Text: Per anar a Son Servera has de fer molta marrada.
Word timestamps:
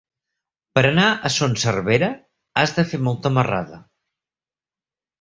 Per 0.79 0.83
anar 0.89 1.05
a 1.29 1.31
Son 1.35 1.53
Servera 1.65 2.11
has 2.65 2.75
de 2.81 2.89
fer 2.95 3.03
molta 3.11 3.35
marrada. 3.39 3.83